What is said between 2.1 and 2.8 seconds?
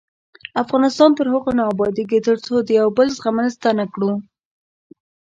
ترڅو د